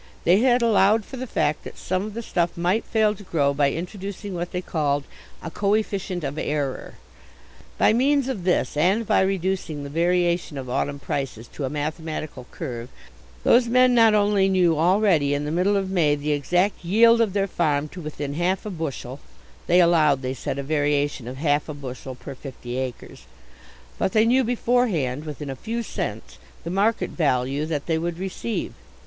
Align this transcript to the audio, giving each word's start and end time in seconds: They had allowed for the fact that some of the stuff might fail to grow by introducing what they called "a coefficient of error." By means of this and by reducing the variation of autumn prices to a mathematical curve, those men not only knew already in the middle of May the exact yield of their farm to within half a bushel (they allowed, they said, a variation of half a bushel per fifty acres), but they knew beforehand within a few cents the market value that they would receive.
They 0.23 0.39
had 0.39 0.63
allowed 0.63 1.05
for 1.05 1.17
the 1.17 1.27
fact 1.27 1.63
that 1.63 1.77
some 1.77 2.01
of 2.05 2.15
the 2.15 2.23
stuff 2.23 2.57
might 2.57 2.85
fail 2.85 3.13
to 3.13 3.21
grow 3.21 3.53
by 3.53 3.71
introducing 3.71 4.33
what 4.33 4.51
they 4.51 4.59
called 4.59 5.03
"a 5.43 5.51
coefficient 5.51 6.23
of 6.23 6.39
error." 6.39 6.95
By 7.77 7.93
means 7.93 8.27
of 8.27 8.43
this 8.43 8.75
and 8.75 9.05
by 9.05 9.21
reducing 9.21 9.83
the 9.83 9.91
variation 9.91 10.57
of 10.57 10.67
autumn 10.71 10.97
prices 10.97 11.47
to 11.49 11.65
a 11.65 11.69
mathematical 11.69 12.47
curve, 12.49 12.89
those 13.43 13.67
men 13.67 13.93
not 13.93 14.15
only 14.15 14.49
knew 14.49 14.75
already 14.75 15.35
in 15.35 15.45
the 15.45 15.51
middle 15.51 15.77
of 15.77 15.91
May 15.91 16.15
the 16.15 16.31
exact 16.31 16.83
yield 16.83 17.21
of 17.21 17.33
their 17.33 17.45
farm 17.45 17.87
to 17.89 18.01
within 18.01 18.33
half 18.33 18.65
a 18.65 18.71
bushel 18.71 19.19
(they 19.67 19.79
allowed, 19.79 20.23
they 20.23 20.33
said, 20.33 20.57
a 20.57 20.63
variation 20.63 21.27
of 21.27 21.37
half 21.37 21.69
a 21.69 21.75
bushel 21.75 22.15
per 22.15 22.33
fifty 22.33 22.75
acres), 22.77 23.27
but 23.99 24.13
they 24.13 24.25
knew 24.25 24.43
beforehand 24.43 25.25
within 25.25 25.51
a 25.51 25.55
few 25.55 25.83
cents 25.83 26.39
the 26.63 26.71
market 26.71 27.11
value 27.11 27.67
that 27.67 27.85
they 27.85 27.99
would 27.99 28.17
receive. 28.17 28.73